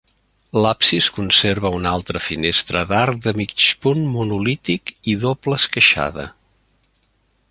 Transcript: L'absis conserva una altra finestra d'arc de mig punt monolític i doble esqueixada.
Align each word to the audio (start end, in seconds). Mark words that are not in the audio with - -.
L'absis 0.65 1.09
conserva 1.17 1.69
una 1.79 1.91
altra 1.97 2.21
finestra 2.29 2.81
d'arc 2.93 3.21
de 3.27 3.35
mig 3.41 3.53
punt 3.85 4.03
monolític 4.15 4.93
i 5.13 5.17
doble 5.27 5.61
esqueixada. 5.61 6.29